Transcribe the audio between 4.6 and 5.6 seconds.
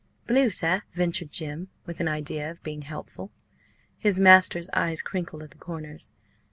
eyes crinkled at the